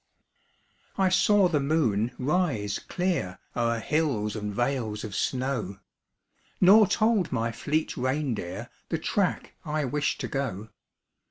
[0.97, 5.77] I saw the moon rise clear O'er hills and vales of snow
[6.59, 10.69] Nor told my fleet reindeer The track I wished to go.